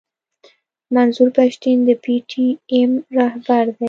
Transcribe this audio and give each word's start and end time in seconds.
منظور 0.95 1.29
پښتين 1.39 1.77
د 1.87 1.89
پي 2.03 2.15
ټي 2.29 2.45
ايم 2.73 2.91
راهبر 3.17 3.65
دی. 3.75 3.79